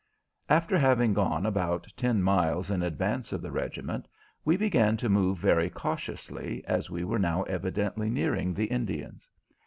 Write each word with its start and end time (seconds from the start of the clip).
After 0.49 0.79
having 0.79 1.13
gone 1.13 1.45
about 1.45 1.85
ten 1.95 2.23
miles 2.23 2.71
in 2.71 2.81
advance 2.81 3.31
of 3.31 3.43
the 3.43 3.51
regiment, 3.51 4.07
we 4.43 4.57
began 4.57 4.97
to 4.97 5.09
move 5.09 5.37
very 5.37 5.69
cautiously, 5.69 6.65
as 6.65 6.89
we 6.89 7.03
were 7.03 7.19
now 7.19 7.43
evidently 7.43 8.09
nearing 8.09 8.55
the 8.55 8.65
Indians. 8.65 9.29